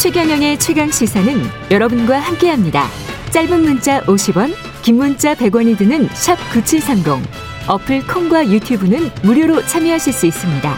[0.00, 2.86] 최경영의 최강 시사는 여러분과 함께합니다.
[3.32, 7.22] 짧은 문자 50원, 긴 문자 100원이 드는 샵 9730.
[7.68, 10.74] 어플 콩과 유튜브는 무료로 참여하실 수 있습니다.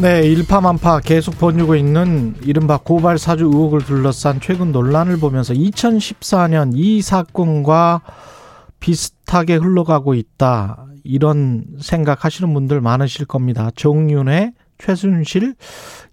[0.00, 7.02] 네, 일파만파 계속 번지고 있는 이른바 고발 사주 의혹을 둘러싼 최근 논란을 보면서 2014년 이
[7.02, 8.00] 사건과
[8.80, 10.86] 비슷하게 흘러가고 있다.
[11.04, 13.70] 이런 생각하시는 분들 많으실 겁니다.
[13.76, 15.54] 정윤회, 최순실,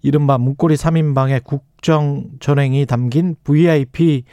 [0.02, 4.24] 이른바 문고리 3인방의 국정 전횡이 담긴 VIP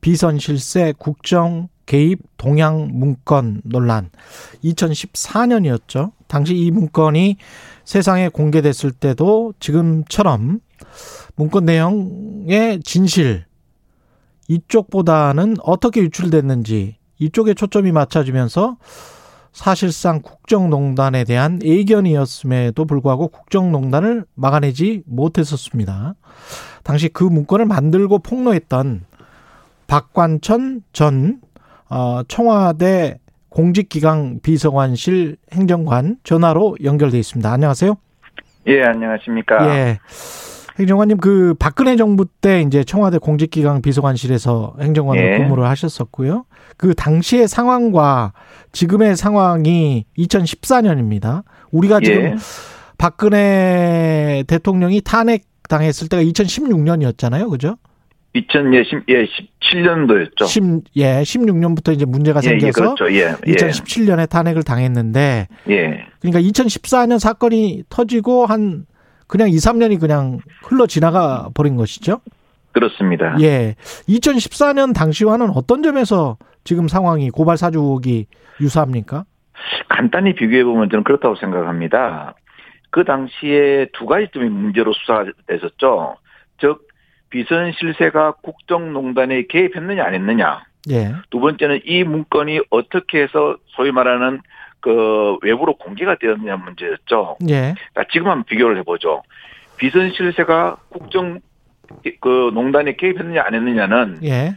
[0.00, 4.10] 비선 실세 국정 개입 동향 문건 논란.
[4.62, 6.12] 2014년이었죠.
[6.28, 7.36] 당시 이 문건이
[7.84, 10.60] 세상에 공개됐을 때도 지금처럼
[11.36, 13.44] 문건 내용의 진실
[14.48, 18.76] 이쪽보다는 어떻게 유출됐는지 이쪽에 초점이 맞춰지면서
[19.54, 26.14] 사실상 국정농단에 대한 예견이었음에도 불구하고 국정농단을 막아내지 못했었습니다.
[26.82, 29.04] 당시 그 문건을 만들고 폭로했던
[29.86, 31.40] 박관천 전
[31.88, 37.50] 어, 청와대 공직기강 비서관실 행정관 전화로 연결돼 있습니다.
[37.50, 37.94] 안녕하세요.
[38.66, 39.68] 예, 안녕하십니까.
[39.68, 39.98] 예.
[40.78, 45.38] 행정관님 그 박근혜 정부 때 이제 청와대 공직기강 비서관실에서 행정관으로 예.
[45.38, 46.46] 근무를 하셨었고요.
[46.76, 48.32] 그 당시의 상황과
[48.72, 51.44] 지금의 상황이 2014년입니다.
[51.70, 52.34] 우리가 지금 예.
[52.98, 57.50] 박근혜 대통령이 탄핵 당했을 때가 2016년이었잖아요.
[57.50, 57.76] 그죠?
[58.34, 60.46] 2010, 예, 17년도였죠.
[60.46, 60.62] 10,
[60.96, 63.14] 예, 16년부터 이제 문제가 예, 예, 생겨서 그렇죠.
[63.14, 63.52] 예, 예.
[63.52, 66.06] 2017년에 탄핵을 당했는데 예.
[66.20, 68.86] 그러니까 2014년 사건이 터지고 한
[69.26, 72.20] 그냥 2, 3년이 그냥 흘러 지나가 버린 것이죠.
[72.72, 73.36] 그렇습니다.
[73.40, 73.76] 예.
[74.08, 78.26] 2014년 당시와는 어떤 점에서 지금 상황이 고발 사주 의혹이
[78.60, 79.24] 유사합니까?
[79.88, 82.34] 간단히 비교해 보면 저는 그렇다고 생각합니다.
[82.90, 86.16] 그 당시에 두 가지 점이 문제로 수사가 됐었죠.
[86.60, 86.86] 즉,
[87.30, 90.64] 비선 실세가 국정농단에 개입했느냐 안 했느냐.
[90.90, 91.14] 예.
[91.30, 94.40] 두 번째는 이 문건이 어떻게 해서 소위 말하는
[94.84, 97.38] 그 외부로 공개가 되었느냐 문제였죠.
[97.48, 97.74] 예.
[97.94, 99.22] 자, 지금 한번 비교를 해보죠.
[99.78, 101.40] 비선 실세가 국정
[102.20, 104.52] 그 농단에 개입했느냐 안 했느냐는 예.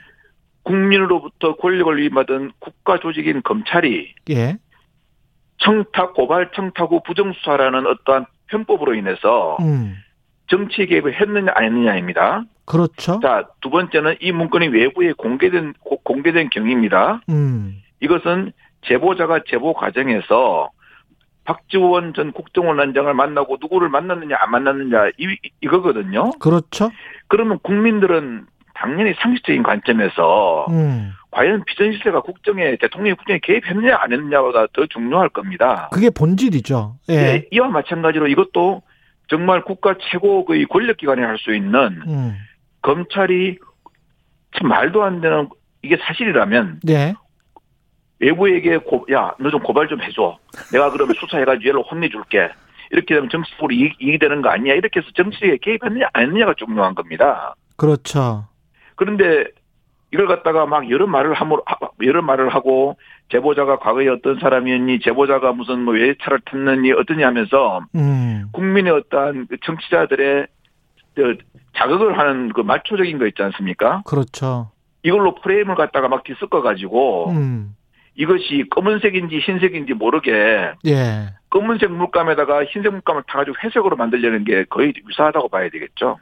[0.63, 4.57] 국민으로부터 권력을 위임받은 국가 조직인 검찰이 예.
[5.59, 9.95] 청탁 고발 청탁 후 부정수사라는 어떠한 편법으로 인해서 음.
[10.47, 12.43] 정치 개입을 했느냐 안 했느냐입니다.
[12.65, 13.21] 그렇죠.
[13.21, 17.21] 자, 두 번째는 이 문건이 외부에 공개된 고- 공개된 경위입니다.
[17.29, 17.81] 음.
[18.01, 18.51] 이것은
[18.87, 20.69] 제보자가 제보 과정에서
[21.43, 26.31] 박지원 전 국정원장을 만나고 누구를 만났느냐 안 만났느냐 이, 이거거든요.
[26.39, 26.91] 그렇죠.
[27.27, 31.11] 그러면 국민들은 당연히 상식적인 관점에서 음.
[31.31, 35.89] 과연 비전실세가 국정에 대통령이 국정에 개입했느냐 안 했느냐보다 더 중요할 겁니다.
[35.91, 36.97] 그게 본질이죠.
[37.09, 37.13] 예.
[37.13, 38.81] 예, 이와 마찬가지로 이것도
[39.29, 42.35] 정말 국가 최고의 권력기관이 할 수 있는 음.
[42.81, 43.57] 검찰이
[44.57, 45.49] 참 말도 안 되는
[45.81, 47.13] 이게 사실이라면 예.
[48.19, 50.37] 외부에게 고, 야, 너 좀 고발 좀 해줘.
[50.71, 52.49] 내가 그러면 수사해가지고 얘를 혼내줄게.
[52.91, 54.73] 이렇게 되면 정치적으로 이익, 이익이 되는 거 아니야?
[54.73, 57.53] 이렇게 해서 정치에 개입했느냐, 안 했느냐가 중요한 겁니다.
[57.75, 58.45] 그렇죠.
[58.95, 59.45] 그런데
[60.13, 62.97] 이걸 갖다가 막 여러 말을 함으로, 하- 여러 말을 하고,
[63.29, 68.45] 제보자가 과거에 어떤 사람이었니, 제보자가 무슨 뭐 외차를 탔느니, 어떠니 하면서, 음.
[68.53, 70.47] 국민의 어떠한 그 정치자들의
[71.13, 71.37] 그
[71.75, 74.01] 자극을 하는 그 마초적인 거 있지 않습니까?
[74.05, 74.71] 그렇죠.
[75.03, 77.75] 이걸로 프레임을 갖다가 막 뒤섞어 가지고, 음.
[78.17, 81.29] 이것이 검은색인지 흰색인지 모르게 예.
[81.51, 86.17] 검은색 물감에다가 흰색 물감을 타가지고 회색으로 만들려는 게 거의 유사하다고 봐야 되겠죠.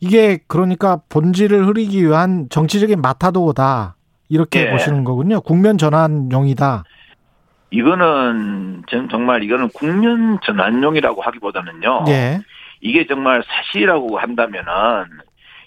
[0.00, 3.94] 이게 그러니까 본질을 흐리기 위한 정치적인 마타도다.
[4.28, 4.70] 이렇게 예.
[4.70, 5.40] 보시는 거군요.
[5.40, 6.82] 국면 전환용이다.
[7.70, 12.04] 이거는 전 정말 이거는 국면 전환용이라고 하기보다는요.
[12.08, 12.40] 예.
[12.80, 14.64] 이게 정말 사실이라고 한다면은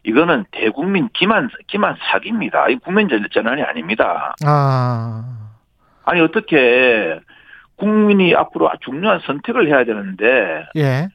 [0.03, 2.67] 이거는 대국민 기만 기만 사기입니다.
[2.67, 4.35] 이 국면 전- 전환이 아닙니다.
[4.45, 5.23] 아.
[6.03, 7.19] 아니 어떻게
[7.75, 11.07] 국민이 앞으로 중요한 선택을 해야 되는데 예.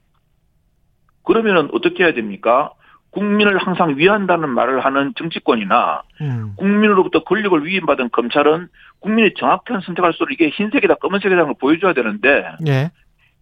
[1.25, 2.73] 그러면은 어떻게 해야 됩니까?
[3.11, 6.52] 국민을 항상 위한다는 말을 하는 정치권이나 음.
[6.56, 8.69] 국민으로부터 권력을 위임받은 검찰은
[9.00, 12.91] 국민이 정확한 선택할 수 있도록 이게 흰색이다 검은색이라는 걸 보여줘야 되는데 예.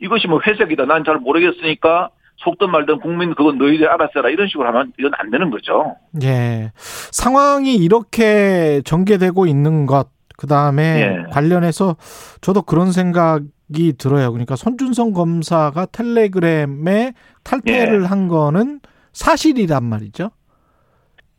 [0.00, 4.66] 이것이 뭐 회색이다 난 잘 모르겠으니까 속든 말든 국민 그건 너희들 알아서 해라 이런 식으로
[4.68, 5.96] 하면 이건 안 되는 거죠.
[6.22, 6.70] 예.
[6.76, 11.30] 상황이 이렇게 전개되고 있는 것, 그 다음에 예.
[11.30, 11.96] 관련해서
[12.40, 14.30] 저도 그런 생각이 들어요.
[14.32, 18.06] 그러니까 손준성 검사가 텔레그램에 탈퇴를 예.
[18.06, 18.80] 한 거는
[19.12, 20.30] 사실이란 말이죠.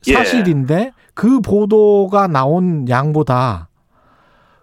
[0.07, 0.13] 예.
[0.13, 3.69] 사실인데 그 보도가 나온 양보다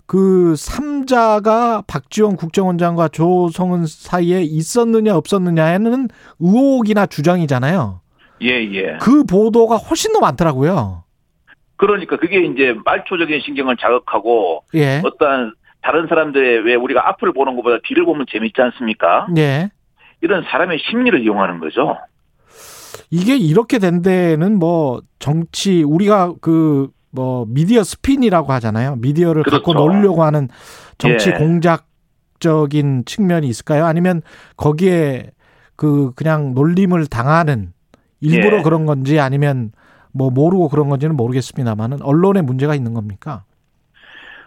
[0.06, 6.08] 그 삼자가 박지원 국정원장과 조성은 사이에 있었느냐 없었느냐에는
[6.40, 8.00] 의혹이나 주장이잖아요.
[8.42, 8.98] 예, 예.
[9.00, 11.03] 그 보도가 훨씬 더 많더라고요.
[11.76, 15.00] 그러니까 그게 이제 말초적인 신경을 자극하고 예.
[15.05, 19.26] 어떠한 다른 사람들의 왜 우리가 앞을 보는 것보다 뒤를 보면 재밌지 않습니까?
[19.37, 19.71] 예.
[20.21, 21.99] 이런 사람의 심리를 이용하는 거죠.
[23.11, 28.97] 이게 이렇게 된 데는 뭐 정치 우리가 그 뭐 미디어 스핀이라고 하잖아요.
[28.97, 29.87] 미디어를 갖고 그렇죠.
[29.87, 30.49] 놀려고 하는
[30.99, 31.35] 정치 예.
[31.35, 33.87] 공작적인 측면이 있을까요?
[33.87, 34.21] 아니면
[34.56, 35.31] 거기에
[35.76, 37.73] 그 그냥 놀림을 당하는
[38.21, 38.62] 일부러 예.
[38.62, 39.71] 그런 건지 아니면
[40.14, 43.43] 뭐 모르고 그런 건지는 모르겠습니다만은 언론에 문제가 있는 겁니까?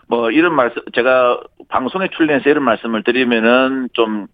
[0.07, 4.27] 뭐 이런 말씀 제가 방송에 출연해서 이런 말씀을 드리면은 좀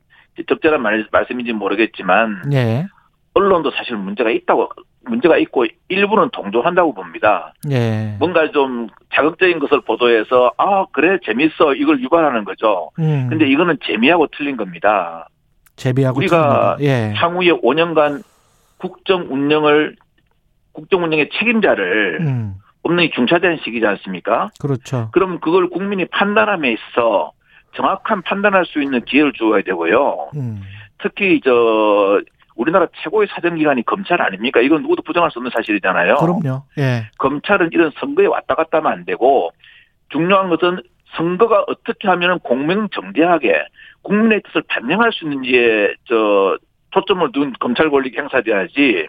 [0.48, 2.86] 적절한 말, 말씀인지 모르겠지만 예.
[3.34, 4.70] 언론도 사실 문제가 있다고
[5.06, 7.54] 문제가 있고 일부는 동조한다고 봅니다.
[7.72, 8.16] 예.
[8.20, 12.92] 뭔가 좀 자극적인 것을 보도해서 아 그래 재밌어 이걸 유발하는 거죠.
[13.00, 13.28] 음.
[13.30, 15.28] 근데 이거는 재미하고 틀린 겁니다.
[15.76, 16.78] 제비하고 우리가.
[16.82, 17.12] 예.
[17.16, 18.24] 향후에 5년간
[18.78, 19.96] 국정 운영을
[20.74, 22.56] 국정 운영의 책임자를 음.
[22.84, 24.50] 없는 게 중차대한 시기지 않습니까?
[24.60, 25.10] 그렇죠.
[25.14, 27.32] 그럼 그걸 국민이 판단함에 있어
[27.76, 30.32] 정확한 판단할 수 있는 기회를 주어야 되고요.
[30.36, 30.62] 음.
[31.00, 32.22] 특히 저
[32.56, 34.62] 우리나라 최고의 사정기관이 검찰 아닙니까?
[34.62, 36.16] 이건 누구도 부정할 수 없는 사실이잖아요.
[36.16, 36.64] 그럼요.
[36.78, 37.10] 예.
[37.18, 39.52] 검찰은 이런 선거에 왔다 갔다 하면 안 되고
[40.10, 40.82] 중요한 것은
[41.16, 43.66] 선거가 어떻게 하면 공명정대하게
[44.04, 46.58] 국민의 뜻을 반영할 수 있는지에 저
[46.92, 49.08] 초점을 둔 검찰 권력이 행사돼야지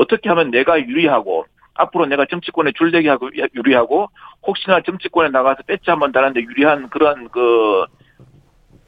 [0.00, 1.44] 어떻게 하면 내가 유리하고
[1.74, 4.08] 앞으로 내가 정치권에 줄대기 하고 유리하고
[4.46, 7.84] 혹시나 정치권에 나가서 배치 한번 달았는데 유리한 그런 그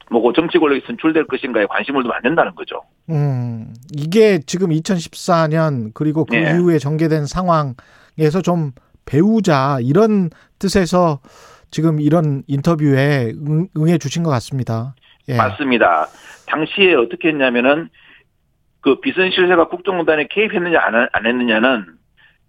[0.09, 2.81] 뭐고 정치 권력이 선출될 것인가에 관심을 두면 안 된다는 거죠.
[3.09, 6.51] 음, 이게 지금 2014년 그리고 그 네.
[6.51, 8.71] 이후에 전개된 상황에서 좀
[9.05, 10.29] 배우자 이런
[10.59, 11.19] 뜻에서
[11.69, 14.95] 지금 이런 인터뷰에 응, 응해 주신 것 같습니다.
[15.29, 15.37] 예.
[15.37, 16.07] 맞습니다.
[16.47, 17.89] 당시에 어떻게 했냐면은
[18.83, 21.85] 그 비선실세가 국정농단에 개입했느냐 안, 안 했느냐는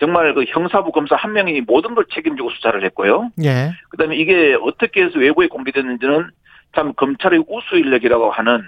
[0.00, 3.30] 정말 그 형사부 검사 한 명이 모든 걸 책임지고 수사를 했고요.
[3.44, 3.70] 예.
[3.90, 6.30] 그다음에 이게 어떻게 해서 외부에 공개됐는지는
[6.74, 8.62] 참 검찰의 우수 인력이라고 하는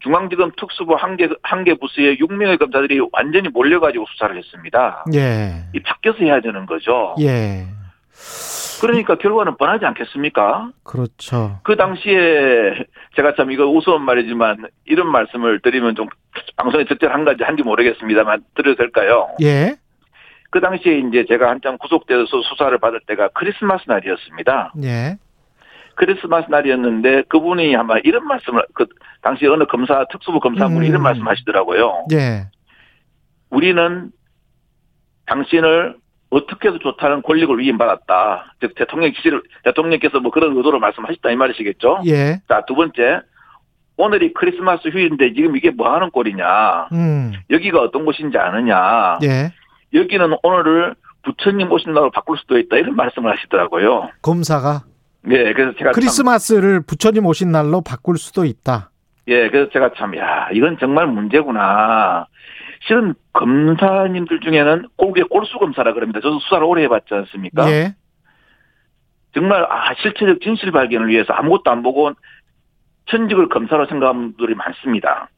[0.00, 5.04] 중앙지검 특수부 한개 한개 부서의 6명의 검사들이 완전히 몰려가지고 수사를 했습니다.
[5.14, 5.64] 예.
[5.72, 7.14] 이 밖에서 해야 되는 거죠.
[7.20, 7.64] 예.
[8.80, 10.70] 그러니까 결과는 뻔하지 않겠습니까?
[10.84, 11.60] 그렇죠.
[11.62, 12.84] 그 당시에
[13.14, 16.08] 제가 참 이거 우스운 말이지만 이런 말씀을 드리면 좀
[16.56, 19.30] 방송에 적절한가지 한지 모르겠습니다만 드려도 될까요?
[19.42, 19.76] 예.
[20.50, 24.74] 그 당시에 이제 제가 한참 구속돼서 수사를 받을 때가 크리스마스 날이었습니다.
[24.84, 25.16] 예.
[25.96, 28.86] 크리스마스 날이었는데 그분이 아마 이런 말씀을 그
[29.22, 30.84] 당시 어느 검사 특수부 검사분이 음.
[30.84, 32.06] 이런 말씀하시더라고요.
[32.12, 32.48] 예.
[33.50, 34.10] 우리는
[35.26, 35.96] 당신을
[36.30, 38.54] 어떻게 해도 좋다는 권력을 위임받았다.
[38.60, 42.02] 즉 대통령 지시를 대통령께서 뭐 그런 의도로 말씀하셨다 이 말이시겠죠?
[42.06, 42.40] 예.
[42.48, 43.20] 자, 두 번째.
[43.98, 46.88] 오늘이 크리스마스 휴일인데 지금 이게 뭐 하는 꼴이냐.
[46.92, 47.32] 음.
[47.48, 49.18] 여기가 어떤 곳인지 아느냐.
[49.22, 49.52] 예.
[49.94, 52.76] 여기는 오늘을 부처님 오신 날로 바꿀 수도 있다.
[52.76, 54.10] 이런 말씀을 하시더라고요.
[54.22, 54.82] 검사가
[55.28, 58.90] 예, 그래서 제가 참, 크리스마스를 부처님 오신 날로 바꿀 수도 있다.
[59.28, 62.26] 예, 그래서 제가 참, 야, 이건 정말 문제구나.
[62.82, 66.20] 실은 검사님들 중에는 꼴게 꼴수 검사라 그럽니다.
[66.20, 67.70] 저도 수사를 오래 해봤지 않습니까?
[67.70, 67.94] 예.
[69.34, 72.12] 정말, 아, 실체적 진실 발견을 위해서 아무것도 안 보고
[73.06, 75.28] 천직을 검사로 생각하는 분들이 많습니다.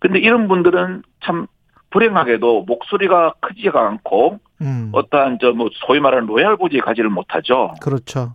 [0.00, 1.46] 근데 이런 분들은 참
[1.90, 4.90] 불행하게도 목소리가 크지가 않고 음.
[4.92, 7.74] 어떠한 저 뭐 소위 말하는 로얄 고지에 가지를 못하죠.
[7.82, 8.34] 그렇죠.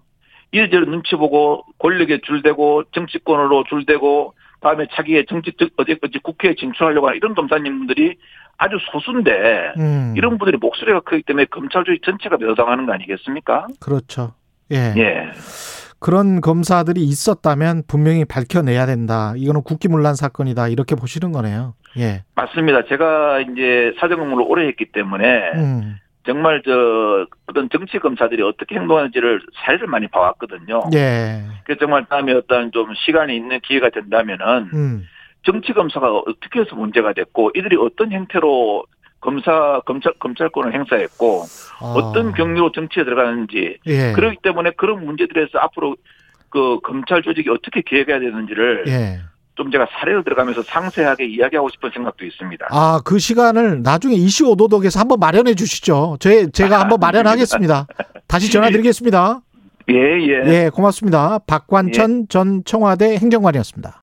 [0.52, 7.18] 이리저리 눈치 보고 권력에 줄대고 정치권으로 줄대고 다음에 자기의 정치 어디 어디 국회에 진출하려고 하는
[7.18, 8.16] 이런 검사님들이
[8.58, 10.14] 아주 소수인데 음.
[10.16, 13.68] 이런 분들이 목소리가 크기 때문에 검찰주의 전체가 멸망하는 거 아니겠습니까?
[13.80, 14.34] 그렇죠.
[14.72, 14.94] 예.
[14.98, 15.32] 예.
[16.00, 19.34] 그런 검사들이 있었다면 분명히 밝혀내야 된다.
[19.38, 20.68] 이거는 국기문란 사건이다.
[20.68, 21.74] 이렇게 보시는 거네요.
[21.98, 22.24] 예.
[22.36, 22.86] 맞습니다.
[22.86, 25.96] 제가 이제 사정근무를 오래 했기 때문에 음.
[26.26, 30.82] 정말 저 어떤 정치 검사들이 어떻게 행동하는지를 사례를 많이 봐왔거든요.
[30.94, 31.44] 예.
[31.64, 35.08] 그래서 정말 다음에 어떤 좀 시간이 있는 기회가 된다면은 음.
[35.44, 38.86] 정치 검사가 어떻게 해서 문제가 됐고 이들이 어떤 형태로
[39.22, 41.44] 검사 검찰 검찰권을 행사했고
[41.80, 41.86] 아.
[41.96, 44.12] 어떤 경로로 정치에 들어가는지 예.
[44.14, 45.96] 그렇기 때문에 그런 문제들에서 앞으로
[46.50, 49.20] 그 검찰 조직이 어떻게 기획해야 되는지를 예.
[49.56, 52.68] 좀 제가 사례를 들어가면서 상세하게 이야기하고 싶은 생각도 있습니다.
[52.70, 56.18] 아, 그 시간을 나중에 이슈 오도독에서 한번 마련해 주시죠.
[56.20, 57.88] 제, 제가 한번 마련하겠습니다.
[58.28, 59.42] 다시 전화 드리겠습니다.
[59.90, 60.44] 예, 예.
[60.48, 61.40] 예, 고맙습니다.
[61.48, 63.94] 박관천 전 청와대 행정관이었습니다.